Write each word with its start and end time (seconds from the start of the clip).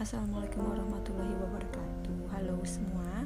Assalamualaikum 0.00 0.64
warahmatullahi 0.64 1.36
wabarakatuh. 1.44 2.32
Halo 2.32 2.56
semua. 2.64 3.20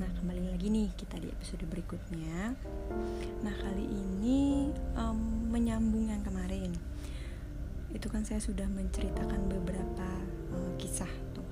Nah 0.00 0.08
kembali 0.16 0.48
lagi 0.48 0.72
nih 0.72 0.88
kita 0.96 1.20
di 1.20 1.28
episode 1.28 1.60
berikutnya. 1.68 2.56
Nah 3.44 3.52
kali 3.52 3.84
ini 3.84 4.72
um, 4.96 5.44
menyambung 5.52 6.08
yang 6.08 6.24
kemarin. 6.24 6.72
Itu 7.92 8.08
kan 8.08 8.24
saya 8.24 8.40
sudah 8.40 8.64
menceritakan 8.64 9.44
beberapa 9.44 10.08
uh, 10.56 10.72
kisah 10.80 11.12
tuh. 11.36 11.44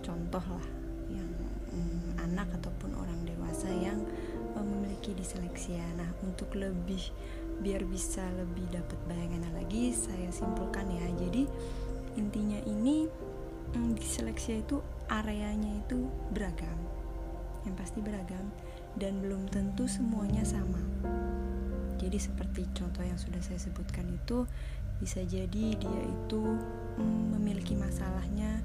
Contoh 0.00 0.40
lah 0.40 0.68
yang 1.12 1.28
um, 1.76 2.16
anak 2.32 2.48
ataupun 2.64 2.96
orang 2.96 3.20
dewasa 3.28 3.68
yang 3.76 4.00
um, 4.56 4.64
memiliki 4.64 5.12
diseleksia 5.12 5.84
Nah 6.00 6.08
untuk 6.24 6.56
lebih 6.56 7.12
biar 7.60 7.84
bisa 7.84 8.24
lebih 8.40 8.72
dapat 8.72 8.96
bayangan 9.04 9.52
lagi 9.52 9.92
saya 9.92 10.32
simpulkan 10.32 10.88
ya. 10.88 11.04
Jadi 11.28 11.44
diseleksia 14.50 14.66
itu 14.66 14.82
areanya 15.06 15.72
itu 15.78 16.10
beragam 16.34 16.78
yang 17.62 17.76
pasti 17.78 18.02
beragam 18.02 18.50
dan 18.98 19.22
belum 19.22 19.46
tentu 19.46 19.86
semuanya 19.86 20.42
sama. 20.42 20.82
Jadi 22.02 22.18
seperti 22.18 22.66
contoh 22.74 23.04
yang 23.06 23.14
sudah 23.20 23.38
saya 23.38 23.60
sebutkan 23.62 24.10
itu 24.10 24.48
bisa 24.98 25.22
jadi 25.22 25.78
dia 25.78 26.02
itu 26.02 26.42
mm, 26.98 27.38
memiliki 27.38 27.78
masalahnya 27.78 28.58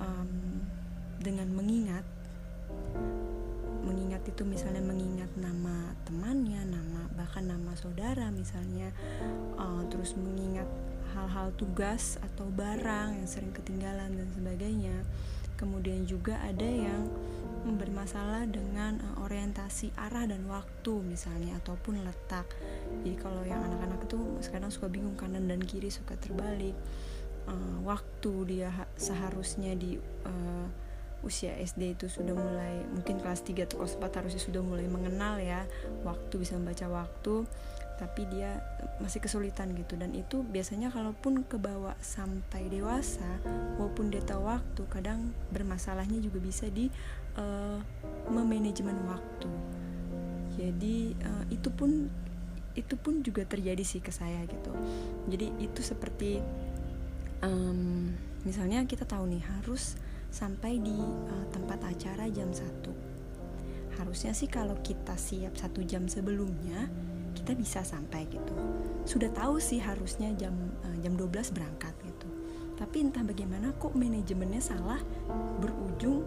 um, 0.00 0.64
dengan 1.20 1.50
mengingat 1.52 2.06
mengingat 3.82 4.22
itu 4.24 4.46
misalnya 4.46 4.80
mengingat 4.80 5.28
nama 5.36 5.92
temannya, 6.06 6.62
nama 6.64 7.10
bahkan 7.18 7.50
nama 7.50 7.74
saudara 7.74 8.30
misalnya, 8.30 8.94
uh, 9.58 9.82
terus 9.90 10.14
mengingat 10.14 10.70
hal-hal 11.14 11.52
tugas 11.56 12.18
atau 12.20 12.48
barang 12.48 13.16
yang 13.16 13.28
sering 13.28 13.52
ketinggalan 13.52 14.12
dan 14.16 14.28
sebagainya. 14.34 14.96
Kemudian 15.60 16.08
juga 16.08 16.42
ada 16.42 16.66
yang 16.66 17.06
bermasalah 17.62 18.50
dengan 18.50 18.98
uh, 18.98 19.22
orientasi 19.22 19.94
arah 19.94 20.26
dan 20.26 20.42
waktu 20.50 20.92
misalnya 21.06 21.54
ataupun 21.62 22.02
letak. 22.02 22.50
Jadi 23.06 23.14
kalau 23.22 23.46
yang 23.46 23.62
anak-anak 23.62 24.02
itu 24.10 24.18
sekarang 24.42 24.74
suka 24.74 24.90
bingung 24.90 25.14
kanan 25.14 25.46
dan 25.46 25.62
kiri 25.62 25.88
suka 25.92 26.18
terbalik. 26.18 26.74
Uh, 27.46 27.78
waktu 27.86 28.32
dia 28.46 28.70
seharusnya 28.98 29.74
di 29.74 29.98
uh, 30.26 30.66
usia 31.22 31.54
SD 31.54 31.94
itu 31.94 32.06
sudah 32.10 32.34
mulai 32.34 32.82
mungkin 32.90 33.22
kelas 33.22 33.46
3 33.46 33.66
atau 33.66 33.82
kelas 33.82 33.94
4 33.98 34.18
harusnya 34.18 34.42
sudah 34.42 34.62
mulai 34.62 34.86
mengenal 34.90 35.38
ya 35.38 35.62
waktu 36.02 36.34
bisa 36.34 36.58
membaca 36.58 36.86
waktu 36.90 37.46
tapi 38.02 38.26
dia 38.26 38.58
masih 38.98 39.22
kesulitan 39.22 39.70
gitu. 39.78 39.94
Dan 39.94 40.10
itu 40.18 40.42
biasanya 40.42 40.90
kalaupun 40.90 41.46
kebawa 41.46 41.94
sampai 42.02 42.66
dewasa 42.66 43.38
walaupun 43.78 44.10
dia 44.10 44.18
tahu 44.26 44.50
waktu 44.50 44.82
kadang 44.90 45.30
bermasalahnya 45.54 46.18
juga 46.18 46.42
bisa 46.42 46.66
di 46.66 46.90
uh, 47.38 47.78
memanajemen 48.26 48.98
waktu. 49.06 49.50
Jadi 50.58 51.14
uh, 51.22 51.44
itu 51.54 51.70
pun 51.70 52.10
itu 52.74 52.94
pun 52.98 53.22
juga 53.22 53.46
terjadi 53.46 53.86
sih 53.86 54.02
ke 54.02 54.10
saya 54.10 54.42
gitu. 54.50 54.74
Jadi 55.30 55.62
itu 55.62 55.78
seperti 55.78 56.42
um, 57.46 58.10
misalnya 58.42 58.82
kita 58.82 59.06
tahu 59.06 59.30
nih 59.30 59.46
harus 59.46 59.94
sampai 60.34 60.82
di 60.82 60.98
uh, 60.98 61.46
tempat 61.54 61.78
acara 61.86 62.26
jam 62.32 62.50
1 62.50 63.12
harusnya 64.00 64.32
sih 64.32 64.48
kalau 64.48 64.80
kita 64.80 65.14
siap 65.20 65.54
satu 65.54 65.84
jam 65.84 66.08
sebelumnya 66.08 66.88
kita 67.42 67.58
bisa 67.58 67.82
sampai 67.82 68.30
gitu. 68.30 68.54
Sudah 69.02 69.26
tahu 69.34 69.58
sih 69.58 69.82
harusnya 69.82 70.30
jam 70.38 70.54
uh, 70.86 70.96
jam 71.02 71.18
12 71.18 71.50
berangkat 71.50 71.90
gitu. 72.06 72.30
Tapi 72.78 73.02
entah 73.02 73.26
bagaimana 73.26 73.74
kok 73.82 73.98
manajemennya 73.98 74.62
salah 74.62 75.02
berujung 75.58 76.22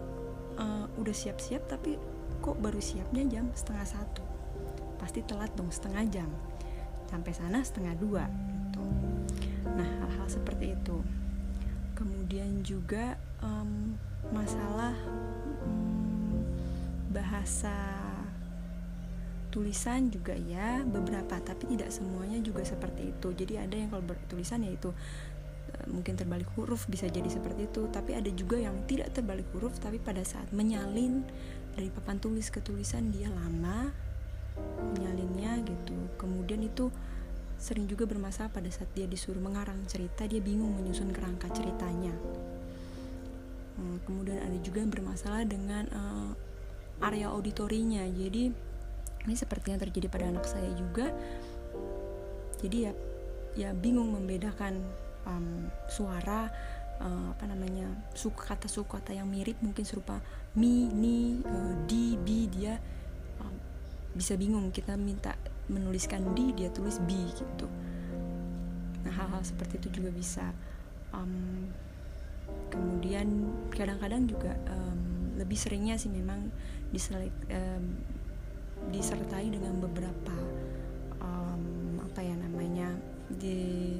uh, 0.60 0.84
udah 1.00 1.16
siap-siap 1.16 1.64
tapi 1.72 1.96
kok 2.44 2.60
baru 2.60 2.76
siapnya 2.84 3.24
jam 3.32 3.48
setengah 3.56 3.88
satu. 3.88 4.20
Pasti 5.00 5.24
telat 5.24 5.56
dong 5.56 5.72
setengah 5.72 6.04
jam. 6.12 6.28
Sampai 7.08 7.32
sana 7.32 7.64
setengah 7.64 7.96
dua 7.96 8.28
gitu. 8.28 8.84
Nah 9.72 9.88
hal-hal 10.04 10.28
seperti 10.28 10.76
itu. 10.76 11.00
Kemudian 11.96 12.60
juga 12.60 13.16
um, 13.40 13.96
masalah 14.36 14.92
um, 15.64 16.44
bahasa 17.08 17.95
tulisan 19.56 20.12
juga 20.12 20.36
ya 20.36 20.84
beberapa 20.84 21.40
tapi 21.40 21.64
tidak 21.72 21.88
semuanya 21.88 22.36
juga 22.44 22.60
seperti 22.60 23.16
itu. 23.16 23.32
Jadi 23.32 23.56
ada 23.56 23.72
yang 23.72 23.88
kalau 23.88 24.04
bertulisan 24.04 24.60
yaitu 24.68 24.92
eh, 25.72 25.86
mungkin 25.88 26.12
terbalik 26.20 26.52
huruf 26.60 26.84
bisa 26.92 27.08
jadi 27.08 27.24
seperti 27.32 27.72
itu. 27.72 27.88
Tapi 27.88 28.12
ada 28.12 28.28
juga 28.36 28.60
yang 28.60 28.76
tidak 28.84 29.16
terbalik 29.16 29.48
huruf 29.56 29.80
tapi 29.80 29.96
pada 29.96 30.20
saat 30.28 30.52
menyalin 30.52 31.24
dari 31.72 31.88
papan 31.88 32.20
tulis 32.20 32.52
ke 32.52 32.60
tulisan 32.60 33.08
dia 33.08 33.32
lama 33.32 33.88
menyalinnya 34.92 35.64
gitu. 35.64 35.96
Kemudian 36.20 36.60
itu 36.60 36.92
sering 37.56 37.88
juga 37.88 38.04
bermasalah 38.04 38.52
pada 38.52 38.68
saat 38.68 38.92
dia 38.92 39.08
disuruh 39.08 39.40
mengarang 39.40 39.80
cerita 39.88 40.28
dia 40.28 40.44
bingung 40.44 40.76
menyusun 40.76 41.16
kerangka 41.16 41.48
ceritanya. 41.56 42.12
Hmm, 43.80 44.00
kemudian 44.04 44.40
ada 44.40 44.56
juga 44.60 44.84
yang 44.84 44.92
bermasalah 44.92 45.48
dengan 45.48 45.84
uh, 45.92 46.32
area 47.04 47.28
auditorinya. 47.28 48.04
Jadi 48.08 48.65
ini 49.26 49.34
seperti 49.34 49.74
yang 49.74 49.80
terjadi 49.82 50.06
pada 50.06 50.30
anak 50.30 50.46
saya 50.46 50.70
juga. 50.72 51.10
Jadi 52.62 52.76
ya 52.88 52.92
ya 53.58 53.70
bingung 53.74 54.14
membedakan 54.14 54.80
um, 55.26 55.68
suara 55.90 56.48
uh, 57.02 57.34
apa 57.34 57.44
namanya 57.50 57.90
suku 58.14 58.38
kata 58.38 58.70
suku 58.70 58.86
kata 58.86 59.12
yang 59.12 59.28
mirip 59.28 59.58
mungkin 59.60 59.84
serupa 59.84 60.22
mi 60.56 60.88
ni 60.88 61.42
uh, 61.42 61.74
di 61.84 62.14
bi 62.16 62.46
dia 62.46 62.78
um, 63.42 63.54
bisa 64.14 64.38
bingung. 64.38 64.70
Kita 64.70 64.94
minta 64.94 65.34
menuliskan 65.66 66.32
di 66.32 66.54
dia 66.54 66.70
tulis 66.70 67.02
bi 67.02 67.18
gitu. 67.34 67.66
Nah 69.02 69.12
hal-hal 69.12 69.42
seperti 69.42 69.82
itu 69.82 70.00
juga 70.00 70.10
bisa 70.14 70.46
um, 71.10 71.66
kemudian 72.70 73.26
kadang-kadang 73.74 74.30
juga 74.30 74.54
um, 74.70 75.34
lebih 75.36 75.58
seringnya 75.58 75.98
sih 76.00 76.08
memang 76.08 76.48
diselek 76.94 77.34
um, 77.50 77.98
disertai 78.90 79.50
dengan 79.50 79.78
beberapa 79.82 80.36
um, 81.22 81.98
apa 82.02 82.20
ya 82.22 82.34
namanya 82.38 82.94
di 83.30 83.98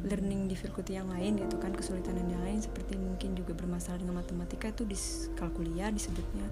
learning 0.00 0.48
difficulty 0.48 0.96
yang 0.96 1.12
lain 1.12 1.36
gitu 1.36 1.60
kan 1.60 1.76
kesulitan 1.76 2.16
yang 2.16 2.40
lain 2.40 2.58
seperti 2.64 2.96
mungkin 2.96 3.36
juga 3.36 3.52
bermasalah 3.52 4.00
dengan 4.00 4.16
matematika 4.24 4.72
itu 4.72 4.88
di 4.88 4.96
kalkulia 5.36 5.92
disebutnya 5.92 6.48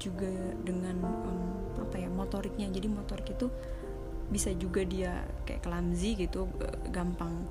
juga 0.00 0.32
dengan 0.64 0.96
um, 1.04 1.84
apa 1.84 2.00
ya 2.00 2.08
motoriknya. 2.08 2.72
Jadi 2.72 2.88
motorik 2.88 3.36
itu 3.36 3.52
bisa 4.32 4.50
juga 4.56 4.82
dia 4.86 5.26
kayak 5.44 5.62
clumsy 5.66 6.16
gitu 6.16 6.48
gampang 6.88 7.46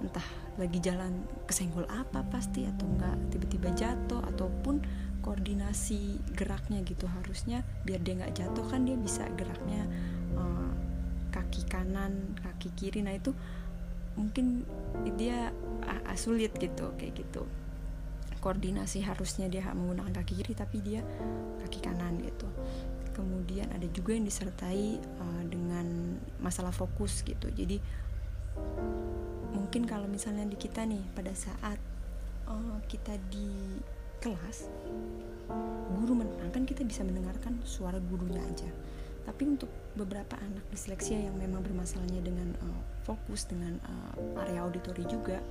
entah 0.00 0.24
lagi 0.56 0.80
jalan 0.80 1.12
kesenggol 1.44 1.84
apa 1.92 2.24
pasti 2.32 2.64
atau 2.64 2.88
enggak 2.88 3.16
tiba-tiba 3.28 3.68
jatuh 3.76 4.24
ataupun 4.32 4.80
koordinasi 5.20 6.20
geraknya 6.34 6.80
gitu. 6.84 7.06
Harusnya 7.06 7.62
biar 7.84 8.00
dia 8.00 8.18
nggak 8.20 8.34
jatuh 8.36 8.64
kan 8.68 8.84
dia 8.84 8.96
bisa 8.96 9.24
geraknya 9.36 9.84
uh, 10.36 10.72
kaki 11.30 11.68
kanan 11.68 12.36
kaki 12.40 12.72
kiri. 12.76 13.00
Nah 13.04 13.14
itu 13.16 13.32
mungkin 14.18 14.66
dia 15.16 15.54
uh, 15.86 16.16
sulit 16.18 16.52
gitu 16.58 16.92
kayak 16.98 17.20
gitu. 17.20 17.46
Koordinasi 18.40 19.04
harusnya 19.04 19.52
dia 19.52 19.68
menggunakan 19.76 20.16
kaki 20.24 20.40
kiri 20.40 20.52
tapi 20.56 20.80
dia 20.80 21.04
kaki 21.64 21.78
kanan 21.84 22.20
gitu. 22.24 22.48
Kemudian 23.12 23.68
ada 23.70 23.84
juga 23.92 24.16
yang 24.16 24.24
disertai 24.24 24.96
uh, 24.96 25.42
dengan 25.44 26.16
masalah 26.40 26.72
fokus 26.72 27.20
gitu. 27.20 27.52
Jadi 27.52 27.76
mungkin 29.52 29.84
kalau 29.84 30.08
misalnya 30.08 30.48
di 30.48 30.56
kita 30.56 30.82
nih 30.88 31.04
pada 31.14 31.30
saat 31.36 31.78
uh, 32.48 32.78
kita 32.88 33.14
di 33.28 33.78
kelas 34.20 34.68
guru 35.90 36.22
menerangkan 36.22 36.62
kita 36.64 36.86
bisa 36.86 37.02
mendengarkan 37.02 37.58
suara 37.66 37.98
gurunya 37.98 38.40
aja. 38.46 38.70
Tapi 39.26 39.42
untuk 39.46 39.68
beberapa 39.98 40.38
anak 40.38 40.64
disleksia 40.72 41.18
yang 41.18 41.36
memang 41.36 41.60
bermasalahnya 41.60 42.24
dengan 42.24 42.56
uh, 42.64 42.80
fokus 43.04 43.44
dengan 43.50 43.76
uh, 43.84 44.42
area 44.46 44.64
auditori 44.64 45.04
juga 45.04 45.42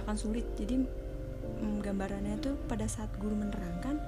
akan 0.00 0.16
sulit. 0.16 0.46
Jadi 0.56 0.80
um, 1.60 1.82
gambarannya 1.82 2.40
itu 2.40 2.56
pada 2.70 2.86
saat 2.86 3.10
guru 3.18 3.36
menerangkan 3.36 4.00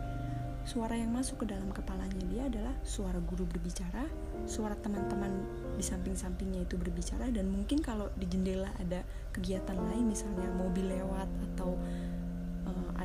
suara 0.62 0.94
yang 0.94 1.10
masuk 1.10 1.42
ke 1.42 1.46
dalam 1.50 1.74
kepalanya 1.74 2.22
dia 2.30 2.46
adalah 2.46 2.70
suara 2.86 3.18
guru 3.18 3.42
berbicara 3.50 4.06
suara 4.46 4.78
teman-teman 4.78 5.42
di 5.74 5.82
samping-sampingnya 5.82 6.62
itu 6.62 6.78
berbicara 6.78 7.34
dan 7.34 7.50
mungkin 7.50 7.82
kalau 7.82 8.06
di 8.14 8.30
jendela 8.30 8.70
ada 8.78 9.02
kegiatan 9.34 9.74
lain 9.74 10.06
misalnya 10.06 10.46
mobil 10.54 10.86
lewat 10.86 11.26
atau 11.50 11.74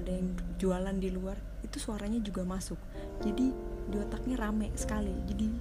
ada 0.07 0.15
yang 0.15 0.31
jualan 0.56 0.95
di 1.04 1.12
luar 1.12 1.36
itu 1.68 1.83
suaranya 1.83 2.24
juga 2.24 2.48
masuk. 2.48 2.80
Jadi 3.27 3.51
di 3.92 3.98
otaknya 4.00 4.39
rame 4.39 4.71
sekali. 4.80 5.12
Jadi 5.27 5.51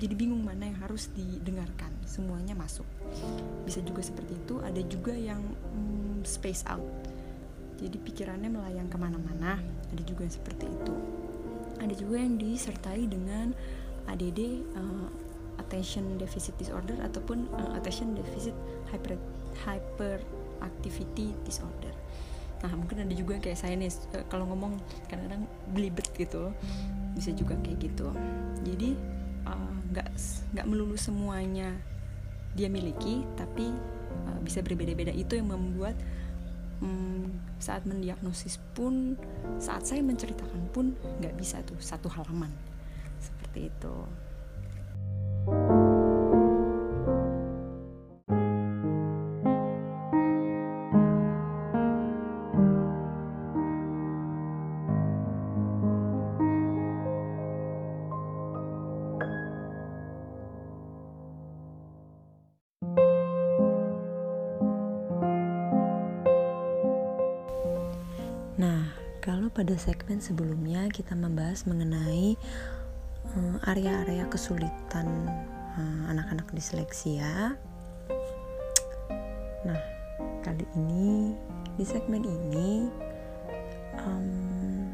jadi 0.00 0.16
bingung 0.16 0.40
mana 0.40 0.72
yang 0.72 0.80
harus 0.80 1.12
didengarkan. 1.12 1.92
Semuanya 2.08 2.56
masuk. 2.56 2.88
Bisa 3.68 3.84
juga 3.84 4.00
seperti 4.00 4.40
itu. 4.40 4.56
Ada 4.64 4.80
juga 4.88 5.12
yang 5.12 5.44
hmm, 5.44 6.24
space 6.24 6.64
out. 6.64 6.80
Jadi 7.76 8.00
pikirannya 8.00 8.48
melayang 8.48 8.88
ke 8.88 8.96
mana-mana. 8.96 9.60
Ada 9.92 10.02
juga 10.08 10.24
yang 10.24 10.32
seperti 10.32 10.64
itu. 10.64 10.94
Ada 11.76 11.92
juga 11.92 12.16
yang 12.16 12.40
disertai 12.40 13.04
dengan 13.04 13.52
ADD 14.08 14.64
uh, 14.80 15.08
attention 15.60 16.16
deficit 16.16 16.56
disorder 16.56 16.96
ataupun 17.04 17.46
uh, 17.52 17.76
attention 17.76 18.16
deficit 18.16 18.56
hyper 18.90 19.20
hyperactivity 19.54 21.30
disorder 21.46 21.93
nah 22.64 22.72
mungkin 22.72 23.04
ada 23.04 23.12
juga 23.12 23.36
kayak 23.36 23.60
saya 23.60 23.76
nih 23.76 23.92
uh, 24.16 24.24
kalau 24.32 24.48
ngomong 24.48 24.80
kadang-kadang 25.04 25.44
belibet 25.76 26.08
gitu 26.16 26.48
bisa 27.12 27.30
juga 27.36 27.60
kayak 27.60 27.92
gitu. 27.92 28.08
Jadi 28.64 28.96
nggak 29.92 30.08
uh, 30.08 30.24
nggak 30.56 30.66
melulu 30.66 30.96
semuanya 30.96 31.68
dia 32.56 32.72
miliki 32.72 33.20
tapi 33.36 33.68
uh, 34.32 34.40
bisa 34.40 34.64
berbeda-beda. 34.64 35.12
Itu 35.12 35.36
yang 35.36 35.52
membuat 35.52 35.92
um, 36.80 37.36
saat 37.60 37.84
mendiagnosis 37.84 38.56
pun 38.72 39.20
saat 39.60 39.84
saya 39.84 40.00
menceritakan 40.00 40.72
pun 40.72 40.96
nggak 41.20 41.36
bisa 41.36 41.60
tuh 41.68 41.76
satu 41.76 42.08
halaman. 42.08 42.50
Seperti 43.20 43.68
itu. 43.68 43.96
Segmen 70.04 70.20
sebelumnya 70.20 70.84
kita 70.92 71.16
membahas 71.16 71.64
mengenai 71.64 72.36
uh, 73.24 73.56
area-area 73.72 74.28
kesulitan 74.28 75.08
uh, 75.80 76.12
anak-anak 76.12 76.44
disleksia. 76.52 77.56
Nah, 79.64 79.80
kali 80.44 80.60
ini 80.76 81.32
di 81.80 81.88
segmen 81.88 82.20
ini 82.20 82.84
um, 84.04 84.92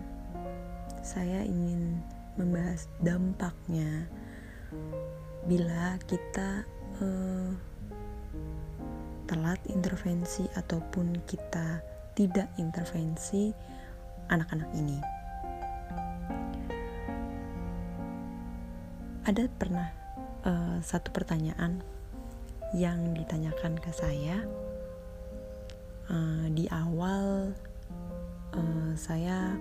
saya 1.02 1.42
ingin 1.42 1.98
membahas 2.38 2.86
dampaknya 3.02 4.06
bila 5.50 5.98
kita 6.06 6.62
uh, 7.02 7.50
telat 9.26 9.58
intervensi 9.66 10.46
ataupun 10.54 11.18
kita 11.26 11.82
tidak 12.14 12.46
intervensi 12.62 13.50
anak-anak 14.30 14.70
ini. 14.78 14.98
Ada 19.26 19.50
pernah 19.58 19.90
uh, 20.46 20.78
satu 20.80 21.10
pertanyaan 21.10 21.82
yang 22.70 23.12
ditanyakan 23.12 23.76
ke 23.82 23.90
saya 23.90 24.46
uh, 26.08 26.46
di 26.54 26.70
awal 26.70 27.50
uh, 28.54 28.92
saya 28.94 29.58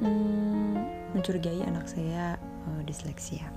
um, 0.00 0.74
mencurigai 1.12 1.60
anak 1.64 1.86
saya 1.86 2.40
uh, 2.40 2.82
disleksia. 2.88 3.52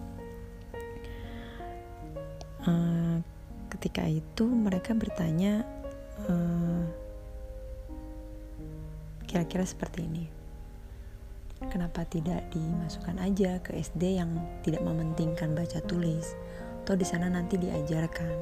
Uh, 2.67 3.23
ketika 3.71 4.05
itu 4.05 4.45
mereka 4.45 4.93
bertanya. 4.93 5.63
Uh, 6.29 6.85
kira-kira 9.31 9.63
seperti 9.63 10.03
ini. 10.03 10.27
Kenapa 11.71 12.03
tidak 12.03 12.51
dimasukkan 12.51 13.15
aja 13.23 13.63
ke 13.63 13.79
SD 13.79 14.19
yang 14.19 14.35
tidak 14.59 14.83
mementingkan 14.83 15.55
baca 15.55 15.79
tulis? 15.87 16.35
Atau 16.83 16.99
di 16.99 17.07
sana 17.07 17.31
nanti 17.31 17.55
diajarkan, 17.55 18.35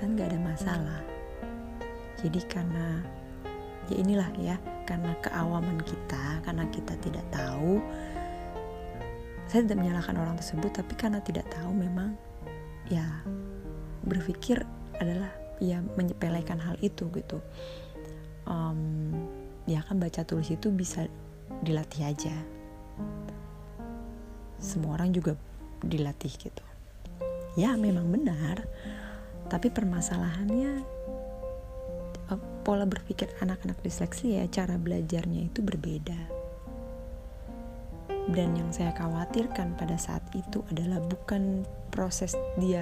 kan 0.00 0.16
gak 0.16 0.32
ada 0.32 0.40
masalah. 0.40 1.00
Jadi 2.24 2.40
karena 2.48 3.04
ya 3.92 4.00
inilah 4.00 4.30
ya, 4.40 4.56
karena 4.88 5.12
keawaman 5.20 5.82
kita, 5.84 6.40
karena 6.40 6.64
kita 6.72 6.96
tidak 7.04 7.26
tahu. 7.28 7.84
Saya 9.44 9.68
tidak 9.68 9.84
menyalahkan 9.84 10.16
orang 10.16 10.40
tersebut, 10.40 10.72
tapi 10.72 10.94
karena 10.96 11.20
tidak 11.20 11.44
tahu 11.52 11.68
memang 11.74 12.16
ya 12.88 13.04
berpikir 14.08 14.64
adalah 14.96 15.28
ya 15.58 15.82
menyepelekan 15.98 16.62
hal 16.62 16.78
itu 16.80 17.10
gitu. 17.12 17.42
Um, 18.46 19.43
ya 19.64 19.80
kan 19.84 19.96
baca 19.96 20.24
tulis 20.24 20.48
itu 20.52 20.68
bisa 20.68 21.08
dilatih 21.64 22.08
aja. 22.08 22.34
Semua 24.60 24.96
orang 24.96 25.12
juga 25.12 25.36
dilatih 25.84 26.32
gitu. 26.36 26.64
Ya 27.54 27.76
memang 27.78 28.10
benar 28.10 28.66
tapi 29.48 29.68
permasalahannya 29.68 30.72
eh, 32.32 32.40
pola 32.64 32.88
berpikir 32.88 33.28
anak-anak 33.44 33.76
disleksia 33.84 34.44
ya 34.44 34.46
cara 34.48 34.80
belajarnya 34.80 35.52
itu 35.52 35.60
berbeda. 35.60 36.44
Dan 38.24 38.56
yang 38.56 38.72
saya 38.72 38.96
khawatirkan 38.96 39.76
pada 39.76 40.00
saat 40.00 40.24
itu 40.32 40.64
adalah 40.72 40.96
bukan 40.96 41.68
proses 41.92 42.32
dia 42.56 42.80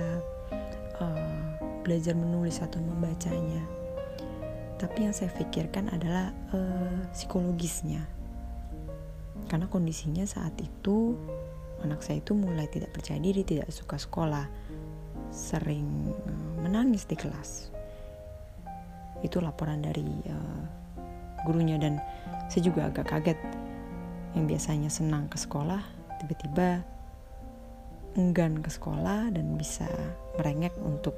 uh, 1.03 1.35
belajar 1.83 2.15
menulis 2.15 2.63
atau 2.63 2.79
membacanya 2.79 3.82
tapi 4.83 5.07
yang 5.07 5.15
saya 5.15 5.31
pikirkan 5.31 5.95
adalah 5.95 6.35
uh, 6.51 7.07
psikologisnya. 7.15 8.03
Karena 9.47 9.71
kondisinya 9.71 10.27
saat 10.27 10.59
itu 10.59 11.15
anak 11.87 12.03
saya 12.03 12.19
itu 12.19 12.35
mulai 12.35 12.67
tidak 12.67 12.91
percaya 12.91 13.23
diri 13.23 13.47
tidak 13.47 13.71
suka 13.71 13.95
sekolah 13.95 14.51
sering 15.31 16.11
uh, 16.11 16.67
menangis 16.67 17.07
di 17.07 17.15
kelas. 17.15 17.71
Itu 19.23 19.39
laporan 19.39 19.87
dari 19.87 20.03
uh, 20.27 20.63
gurunya 21.47 21.79
dan 21.79 22.03
saya 22.51 22.67
juga 22.67 22.91
agak 22.91 23.07
kaget. 23.07 23.39
Yang 24.35 24.59
biasanya 24.59 24.91
senang 24.91 25.31
ke 25.31 25.39
sekolah 25.39 25.79
tiba-tiba 26.19 26.83
enggan 28.19 28.59
ke 28.59 28.71
sekolah 28.73 29.31
dan 29.31 29.55
bisa 29.55 29.87
merengek 30.43 30.75
untuk 30.83 31.15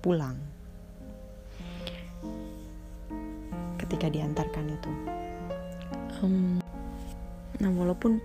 pulang 0.00 0.55
ketika 3.86 4.10
diantarkan 4.10 4.66
itu. 4.74 4.90
Um, 6.20 6.58
nah 7.62 7.70
walaupun 7.70 8.18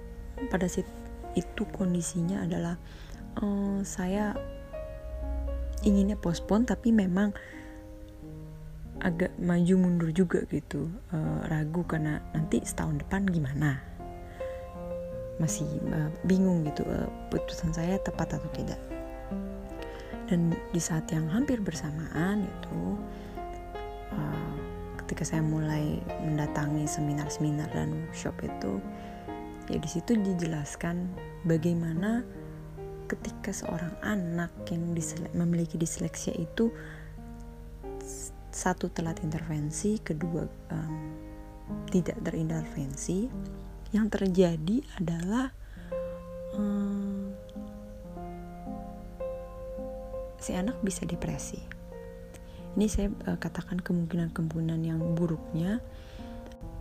pada 0.50 0.66
saat 0.66 0.90
itu 1.38 1.64
kondisinya 1.72 2.44
adalah 2.44 2.76
uh, 3.40 3.80
saya 3.86 4.36
inginnya 5.86 6.20
pospon 6.20 6.66
tapi 6.68 6.92
memang 6.92 7.32
agak 9.02 9.34
maju 9.42 9.74
mundur 9.82 10.10
juga 10.14 10.46
gitu. 10.50 10.90
Uh, 11.10 11.42
ragu 11.50 11.82
karena 11.86 12.22
nanti 12.34 12.62
setahun 12.62 13.02
depan 13.02 13.26
gimana? 13.30 13.82
Masih 15.42 15.66
uh, 15.90 16.10
bingung 16.26 16.62
gitu 16.70 16.86
uh, 16.86 17.10
putusan 17.34 17.74
saya 17.74 17.98
tepat 18.02 18.38
atau 18.38 18.50
tidak. 18.54 18.82
Dan 20.30 20.54
di 20.72 20.80
saat 20.80 21.10
yang 21.12 21.28
hampir 21.28 21.60
bersamaan 21.60 22.46
itu 22.46 22.82
uh, 24.16 24.61
ketika 25.12 25.28
saya 25.28 25.44
mulai 25.44 26.00
mendatangi 26.24 26.88
seminar-seminar 26.88 27.68
dan 27.76 27.92
workshop 28.08 28.32
itu 28.48 28.80
ya 29.68 29.76
di 29.76 29.90
situ 29.92 30.16
dijelaskan 30.16 31.12
bagaimana 31.44 32.24
ketika 33.12 33.52
seorang 33.52 33.92
anak 34.00 34.56
yang 34.72 34.96
disele 34.96 35.28
memiliki 35.36 35.76
disleksia 35.76 36.32
itu 36.40 36.72
satu 38.56 38.88
telat 38.88 39.20
intervensi, 39.20 40.00
kedua 40.00 40.48
um, 40.72 40.96
tidak 41.92 42.16
terintervensi, 42.24 43.28
yang 43.92 44.08
terjadi 44.08 44.80
adalah 44.96 45.52
um, 46.56 47.36
si 50.40 50.56
anak 50.56 50.80
bisa 50.80 51.04
depresi 51.04 51.81
ini 52.78 52.88
saya 52.88 53.12
uh, 53.28 53.38
katakan 53.38 53.80
kemungkinan-kemungkinan 53.84 54.82
yang 54.86 55.02
buruknya. 55.16 55.84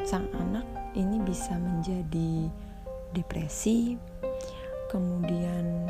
Sang 0.06 0.28
anak 0.32 0.64
ini 0.96 1.20
bisa 1.20 1.56
menjadi 1.60 2.48
depresi 3.12 3.98
kemudian 4.88 5.86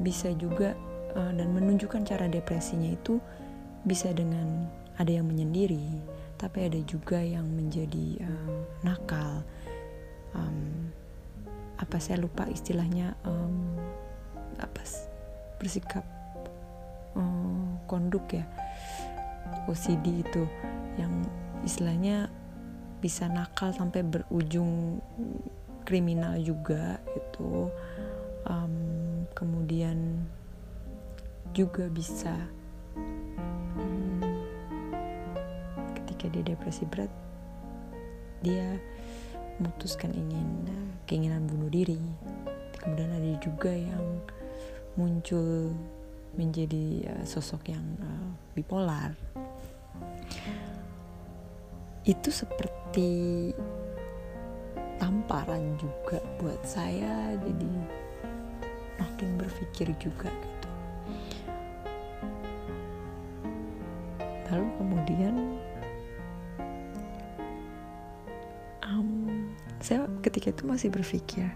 bisa 0.00 0.32
juga 0.34 0.74
uh, 1.14 1.32
dan 1.34 1.50
menunjukkan 1.54 2.06
cara 2.08 2.26
depresinya 2.26 2.94
itu 2.94 3.20
bisa 3.86 4.10
dengan 4.10 4.66
ada 4.98 5.12
yang 5.12 5.26
menyendiri 5.26 6.02
tapi 6.38 6.70
ada 6.70 6.78
juga 6.86 7.18
yang 7.18 7.46
menjadi 7.50 8.22
uh, 8.22 8.58
nakal. 8.86 9.42
Um, 10.32 10.94
apa 11.78 11.98
saya 12.02 12.22
lupa 12.22 12.46
istilahnya 12.50 13.14
um, 13.26 13.74
apa 14.58 14.82
bersikap 15.62 16.02
um, 17.14 17.78
konduk 17.88 18.24
ya 18.32 18.44
OCD 19.68 20.24
itu 20.24 20.44
yang 20.96 21.12
istilahnya 21.62 22.28
bisa 22.98 23.30
nakal 23.30 23.70
sampai 23.70 24.02
berujung 24.02 24.98
kriminal 25.86 26.36
juga 26.42 26.98
itu 27.14 27.70
um, 28.48 28.74
kemudian 29.32 30.24
juga 31.54 31.88
bisa 31.88 32.34
um, 33.78 34.20
ketika 35.96 36.28
dia 36.28 36.44
depresi 36.44 36.84
berat 36.84 37.12
dia 38.42 38.78
memutuskan 39.58 40.14
ingin 40.14 40.46
keinginan 41.08 41.48
bunuh 41.50 41.66
diri. 41.66 41.98
Kemudian 42.78 43.10
ada 43.10 43.32
juga 43.42 43.74
yang 43.74 44.22
muncul 44.94 45.74
menjadi 46.38 47.10
uh, 47.10 47.24
sosok 47.26 47.74
yang 47.74 47.82
uh, 47.98 48.30
bipolar. 48.54 49.12
Itu 52.06 52.30
seperti 52.30 53.50
tamparan 55.02 55.76
juga 55.76 56.22
buat 56.38 56.62
saya 56.62 57.34
jadi 57.42 57.72
makin 59.02 59.34
berpikir 59.34 59.90
juga 59.98 60.30
gitu. 60.30 60.70
Lalu 64.48 64.66
kemudian 64.80 65.34
um, 68.86 69.10
saya 69.78 70.08
ketika 70.24 70.50
itu 70.54 70.62
masih 70.64 70.88
berpikir 70.88 71.46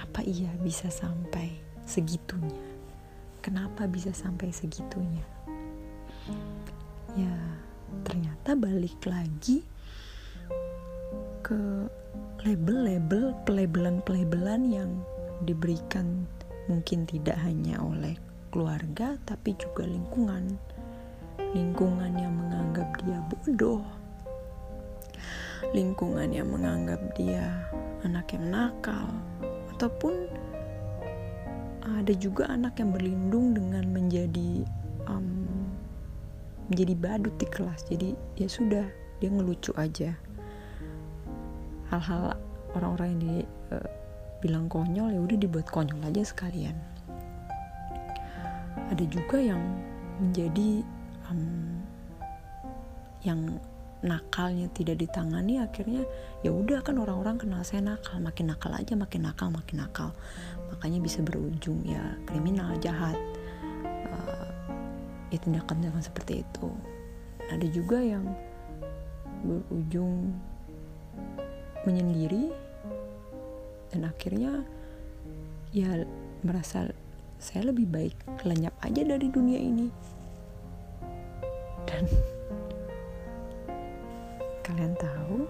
apa 0.00 0.24
iya 0.24 0.48
bisa 0.64 0.88
sampai 0.88 1.60
segitunya 1.84 2.65
kenapa 3.46 3.86
bisa 3.86 4.10
sampai 4.10 4.50
segitunya? 4.50 5.22
Ya 7.14 7.30
ternyata 8.02 8.58
balik 8.58 8.98
lagi 9.06 9.62
ke 11.46 11.86
label-label 12.42 13.38
pelabelan-pelabelan 13.46 14.66
yang 14.66 14.90
diberikan 15.46 16.26
mungkin 16.66 17.06
tidak 17.06 17.38
hanya 17.46 17.78
oleh 17.78 18.18
keluarga 18.50 19.14
tapi 19.22 19.54
juga 19.54 19.86
lingkungan. 19.86 20.58
Lingkungan 21.54 22.18
yang 22.18 22.34
menganggap 22.34 22.98
dia 23.06 23.22
bodoh. 23.30 23.86
Lingkungan 25.70 26.34
yang 26.34 26.50
menganggap 26.50 26.98
dia 27.14 27.46
anak 28.02 28.26
yang 28.34 28.50
nakal. 28.50 29.06
Ataupun 29.70 30.26
ada 31.86 32.12
juga 32.18 32.50
anak 32.50 32.82
yang 32.82 32.90
berlindung 32.90 33.54
dengan 33.54 33.86
menjadi 33.94 34.66
um, 35.06 35.46
menjadi 36.66 36.94
badut 36.98 37.34
di 37.38 37.46
kelas. 37.46 37.86
Jadi 37.86 38.18
ya 38.34 38.50
sudah 38.50 38.86
dia 39.22 39.30
ngelucu 39.30 39.70
aja. 39.78 40.10
Hal-hal 41.86 42.34
orang-orang 42.74 43.08
yang 43.14 43.22
dibilang 43.22 44.66
uh, 44.66 44.70
konyol 44.70 45.08
ya 45.14 45.20
udah 45.22 45.38
dibuat 45.38 45.66
konyol 45.70 46.02
aja 46.02 46.26
sekalian. 46.26 46.74
Ada 48.90 49.04
juga 49.06 49.38
yang 49.38 49.62
menjadi 50.18 50.82
um, 51.30 51.78
yang 53.22 53.40
nakalnya 54.04 54.68
tidak 54.76 55.00
ditangani 55.00 55.56
akhirnya 55.56 56.04
ya 56.44 56.52
udah 56.52 56.84
kan 56.84 57.00
orang-orang 57.00 57.40
kenal 57.40 57.64
saya 57.64 57.80
nakal 57.80 58.20
makin 58.20 58.52
nakal 58.52 58.72
aja 58.76 58.92
makin 58.92 59.24
nakal 59.24 59.48
makin 59.48 59.76
nakal. 59.80 60.12
Makanya 60.72 61.00
bisa 61.00 61.24
berujung 61.24 61.80
ya 61.86 62.02
kriminal 62.28 62.76
jahat. 62.82 63.16
Ya 65.32 65.38
tindakan-tindakan 65.40 66.04
seperti 66.04 66.44
itu. 66.44 66.68
Ada 67.48 67.66
juga 67.72 67.98
yang 67.98 68.26
berujung 69.42 70.34
menyendiri 71.86 72.50
dan 73.94 74.10
akhirnya 74.10 74.66
ya 75.70 76.02
merasa 76.42 76.90
saya 77.38 77.70
lebih 77.70 77.86
baik 77.86 78.16
lenyap 78.42 78.74
aja 78.82 79.02
dari 79.02 79.28
dunia 79.30 79.60
ini. 79.60 79.88
Dan 81.86 82.35
kalian 84.76 84.92
tahu? 85.00 85.48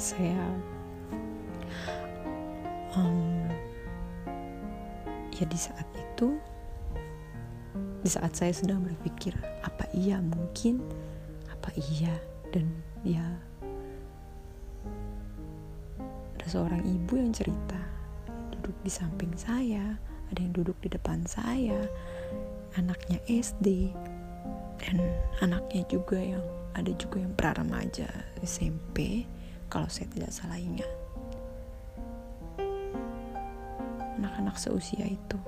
Saya 0.00 0.40
um, 2.96 3.44
ya 5.36 5.44
di 5.44 5.58
saat 5.60 5.84
itu 5.92 6.40
di 8.00 8.08
saat 8.08 8.32
saya 8.32 8.56
sedang 8.56 8.80
berpikir 8.88 9.36
apa 9.60 9.84
iya 9.92 10.16
mungkin? 10.24 10.80
Apa 11.52 11.76
iya? 11.76 12.16
Dan 12.56 12.72
ya 13.04 13.36
ada 16.40 16.46
seorang 16.48 16.80
ibu 16.88 17.20
yang 17.20 17.36
cerita 17.36 17.80
duduk 18.48 18.76
di 18.80 18.88
samping 18.88 19.36
saya 19.36 20.00
ada 20.32 20.40
yang 20.40 20.56
duduk 20.56 20.76
di 20.80 20.88
depan 20.88 21.20
saya 21.28 21.84
anaknya 22.78 23.18
SD 23.28 23.92
dan 24.80 24.96
anaknya 25.44 25.84
juga 25.88 26.18
yang 26.18 26.44
ada 26.72 26.90
juga 26.96 27.20
yang 27.20 27.32
pra 27.36 27.52
remaja 27.52 28.08
SMP 28.40 29.28
kalau 29.68 29.88
saya 29.88 30.08
tidak 30.12 30.32
salah 30.32 30.56
ingat 30.56 30.88
anak-anak 34.22 34.54
seusia 34.54 35.02
itu. 35.02 35.38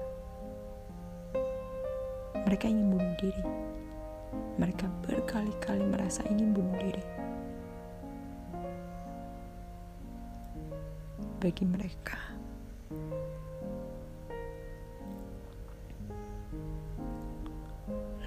Mereka 2.42 2.66
ingin 2.66 2.90
bunuh 2.90 3.14
diri. 3.22 3.44
Mereka 4.58 4.90
berkali-kali 5.06 5.86
merasa 5.86 6.26
ingin 6.26 6.50
bunuh 6.50 6.74
diri. 6.82 7.04
Bagi 11.38 11.64
mereka, 11.70 12.18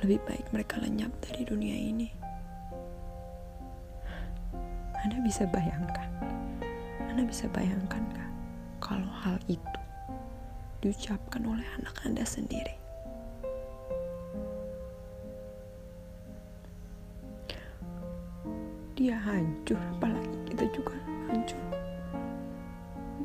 lebih 0.08 0.24
baik 0.24 0.48
mereka 0.56 0.80
lenyap 0.80 1.12
dari 1.20 1.44
dunia 1.44 1.76
ini. 1.76 2.08
Anda 5.04 5.20
bisa 5.20 5.44
bayangkan, 5.52 6.08
Anda 7.12 7.28
bisa 7.28 7.52
bayangkan 7.52 8.00
gak 8.16 8.32
kalau 8.80 9.12
hal 9.20 9.36
itu 9.52 9.80
diucapkan 10.80 11.44
oleh 11.44 11.68
anak 11.76 11.92
Anda 12.08 12.24
sendiri. 12.24 12.72
Dia 18.96 19.20
hancur, 19.28 19.76
apalagi 20.00 20.40
kita 20.56 20.72
juga 20.72 20.96
hancur. 21.28 21.60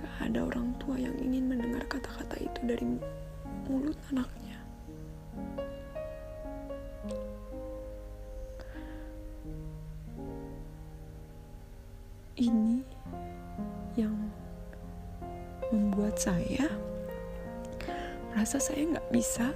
Gak 0.03 0.15
ada 0.19 0.51
orang 0.51 0.75
tua 0.83 0.99
yang 0.99 1.15
ingin 1.23 1.47
mendengar 1.47 1.87
kata-kata 1.87 2.43
itu 2.43 2.59
dari 2.67 2.99
mulut 3.71 3.95
anaknya. 4.11 4.42
Merasa 18.53 18.69
saya 18.77 18.85
nggak 18.85 19.09
bisa. 19.17 19.49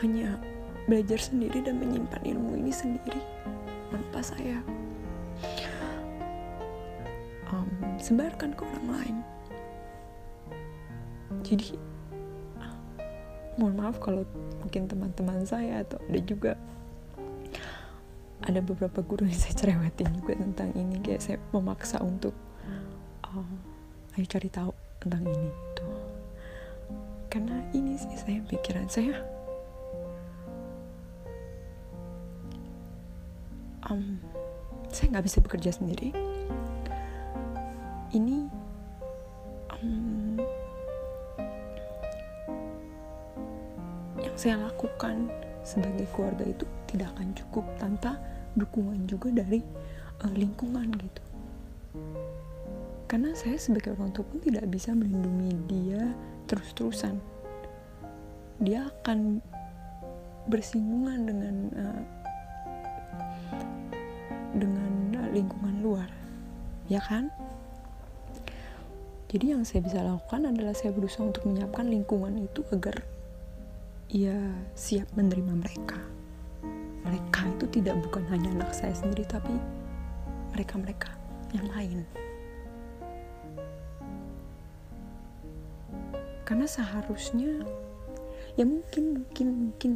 Hanya 0.00 0.40
belajar 0.88 1.20
sendiri 1.20 1.60
dan 1.60 1.76
menyimpan 1.76 2.24
ilmu 2.24 2.56
ini 2.56 2.72
sendiri 2.72 3.20
tanpa 3.92 4.24
saya. 4.24 4.64
Um, 7.52 7.68
sebarkan 8.00 8.56
ke 8.56 8.64
orang 8.64 8.88
lain. 8.96 9.16
Jadi 11.44 11.76
mohon 13.60 13.76
maaf 13.76 14.00
kalau 14.00 14.24
mungkin 14.64 14.88
teman-teman 14.88 15.44
saya 15.44 15.84
atau 15.84 16.00
ada 16.08 16.20
juga 16.24 16.56
ada 18.40 18.64
beberapa 18.64 19.04
guru 19.04 19.28
yang 19.28 19.36
saya 19.36 19.52
cerewetin 19.52 20.08
juga 20.16 20.32
tentang 20.40 20.72
ini. 20.80 20.96
Kayak 21.04 21.28
saya 21.28 21.36
memaksa 21.52 22.00
untuk 22.00 22.32
uh, 23.20 24.16
ayo 24.16 24.24
cari 24.24 24.48
tahu 24.48 24.72
tentang 25.04 25.28
ini 25.28 25.73
karena 27.34 27.58
ini 27.74 27.98
sih 27.98 28.14
saya 28.14 28.38
pikiran 28.46 28.86
saya 28.86 29.18
um, 33.90 34.22
saya 34.94 35.10
nggak 35.10 35.26
bisa 35.26 35.38
bekerja 35.42 35.70
sendiri. 35.74 36.14
Ini 38.14 38.46
um, 39.74 40.38
yang 44.22 44.36
saya 44.38 44.62
lakukan 44.62 45.26
sebagai 45.66 46.06
keluarga 46.14 46.46
itu 46.46 46.62
tidak 46.86 47.10
akan 47.18 47.34
cukup 47.34 47.66
tanpa 47.82 48.14
dukungan 48.54 49.10
juga 49.10 49.34
dari 49.34 49.58
uh, 50.22 50.30
lingkungan 50.30 50.94
gitu. 50.94 51.22
Karena 53.10 53.34
saya 53.34 53.58
sebagai 53.58 53.98
orang 53.98 54.14
tua 54.14 54.22
pun 54.22 54.38
tidak 54.38 54.70
bisa 54.70 54.94
melindungi 54.94 55.52
dia 55.66 56.14
terus-terusan 56.54 57.18
dia 58.62 58.86
akan 58.86 59.42
bersinggungan 60.46 61.26
dengan 61.26 61.54
uh, 61.74 62.02
dengan 64.54 64.92
lingkungan 65.34 65.82
luar 65.82 66.08
ya 66.86 67.02
kan? 67.02 67.34
Jadi 69.34 69.50
yang 69.50 69.66
saya 69.66 69.82
bisa 69.82 69.98
lakukan 69.98 70.46
adalah 70.46 70.70
saya 70.78 70.94
berusaha 70.94 71.26
untuk 71.26 71.42
menyiapkan 71.50 71.90
lingkungan 71.90 72.38
itu 72.38 72.62
agar 72.70 73.02
ia 74.14 74.38
siap 74.78 75.10
menerima 75.18 75.58
mereka. 75.58 75.98
Mereka 77.02 77.58
itu 77.58 77.66
tidak 77.82 77.98
bukan 78.06 78.22
hanya 78.30 78.54
anak 78.54 78.70
saya 78.70 78.94
sendiri 78.94 79.26
tapi 79.26 79.50
mereka-mereka 80.54 81.10
yang 81.50 81.66
lain 81.74 82.06
karena 86.44 86.68
seharusnya 86.68 87.64
ya 88.54 88.64
mungkin 88.68 89.24
mungkin 89.24 89.48
mungkin 89.68 89.92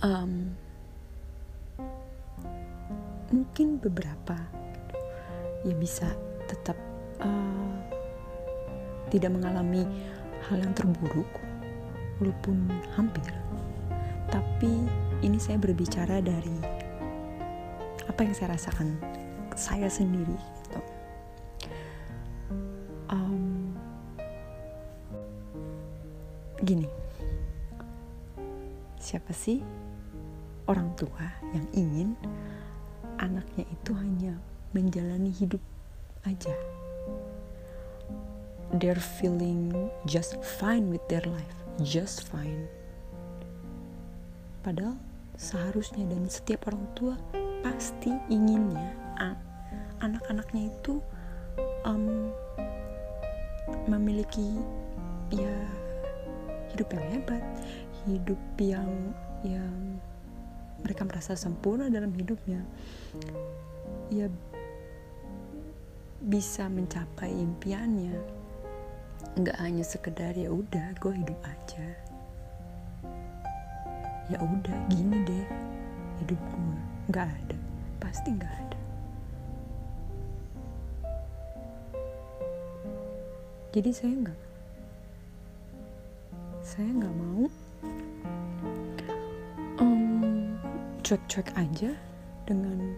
um, 0.00 0.32
mungkin 3.30 3.78
beberapa 3.78 4.36
ya 5.62 5.74
bisa 5.76 6.08
tetap 6.48 6.74
uh, 7.22 7.76
tidak 9.12 9.30
mengalami 9.36 9.86
hal 10.48 10.58
yang 10.58 10.72
terburuk 10.74 11.28
walaupun 12.18 12.66
hampir. 12.96 13.28
Tapi 14.32 14.88
ini 15.20 15.36
saya 15.36 15.60
berbicara 15.60 16.24
dari 16.24 16.58
apa 18.08 18.20
yang 18.24 18.34
saya 18.34 18.56
rasakan 18.56 18.98
saya 19.54 19.86
sendiri 19.92 20.59
siapa 29.30 29.46
sih 29.46 29.62
orang 30.66 30.90
tua 30.98 31.22
yang 31.54 31.62
ingin 31.70 32.18
anaknya 33.22 33.62
itu 33.62 33.94
hanya 33.94 34.34
menjalani 34.74 35.30
hidup 35.30 35.62
aja. 36.26 36.50
They're 38.74 38.98
feeling 38.98 39.70
just 40.02 40.34
fine 40.42 40.90
with 40.90 41.06
their 41.06 41.22
life, 41.22 41.54
just 41.78 42.26
fine. 42.26 42.66
Padahal 44.66 44.98
seharusnya 45.38 46.10
dan 46.10 46.26
setiap 46.26 46.66
orang 46.66 46.82
tua 46.98 47.14
pasti 47.62 48.10
inginnya 48.34 48.90
anak-anaknya 50.02 50.74
itu 50.74 50.98
um, 51.86 52.34
memiliki 53.86 54.58
ya 55.30 55.54
hidup 56.74 56.90
yang 56.94 57.06
hebat, 57.14 57.42
hidup 58.08 58.40
yang 58.60 58.88
yang 59.44 60.00
mereka 60.80 61.04
merasa 61.04 61.36
sempurna 61.36 61.92
dalam 61.92 62.12
hidupnya 62.16 62.64
ya 64.08 64.26
bisa 66.20 66.68
mencapai 66.68 67.32
impiannya. 67.32 68.12
Nggak 69.40 69.56
hanya 69.56 69.84
sekedar 69.86 70.36
ya 70.36 70.52
udah 70.52 70.92
gue 71.00 71.12
hidup 71.16 71.40
aja. 71.46 71.86
Ya 74.28 74.38
udah 74.38 74.76
gini 74.92 75.24
deh 75.24 75.48
hidup 76.20 76.40
gue 76.52 76.76
nggak 77.08 77.24
ada. 77.24 77.58
Pasti 78.02 78.28
nggak 78.36 78.52
ada. 78.52 78.78
Jadi 83.70 83.90
saya 83.94 84.12
nggak 84.12 84.40
saya 86.60 86.90
nggak 86.90 87.14
mau 87.16 87.48
cuek-cuek 91.10 91.50
aja 91.58 91.90
dengan 92.46 92.94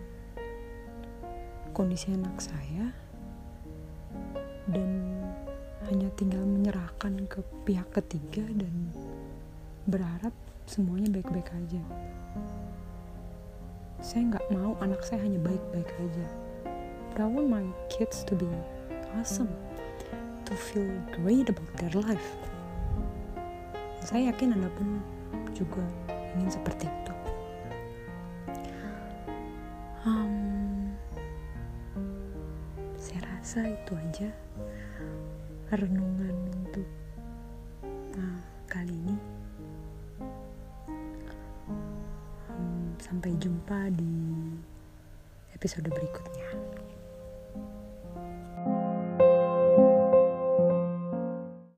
kondisi 1.72 2.12
anak 2.12 2.44
saya 2.44 2.92
dan 4.68 5.16
hanya 5.88 6.12
tinggal 6.20 6.44
menyerahkan 6.44 7.25
ke 7.25 7.40
pihak 7.64 7.88
ketiga 7.88 8.44
dan 8.53 8.92
berharap 9.88 10.37
semuanya 10.68 11.09
baik-baik 11.09 11.48
aja. 11.57 11.81
Saya 14.05 14.37
nggak 14.37 14.44
mau 14.61 14.77
anak 14.85 15.01
saya 15.09 15.25
hanya 15.25 15.40
baik-baik 15.40 15.88
aja. 15.88 16.27
But 17.16 17.25
I 17.25 17.33
want 17.33 17.48
my 17.48 17.64
kids 17.88 18.29
to 18.29 18.37
be 18.37 18.53
awesome, 19.16 19.57
to 20.44 20.53
feel 20.53 20.92
great 21.16 21.48
about 21.48 21.72
their 21.81 21.96
life. 21.96 22.29
Saya 24.05 24.29
yakin 24.37 24.61
Anda 24.61 24.68
pun 24.77 25.01
juga 25.57 25.81
ingin 26.37 26.53
seperti 26.53 26.92
itu. 26.92 27.12
Rasa 33.53 33.69
itu 33.69 33.93
aja 34.01 34.29
renungan 35.77 36.33
untuk 36.57 36.88
uh, 38.17 38.41
kali 38.65 38.97
ini. 38.97 39.17
Um, 42.49 42.97
sampai 42.97 43.37
jumpa 43.37 43.93
di 43.93 44.57
episode 45.53 45.85
berikutnya 45.85 46.49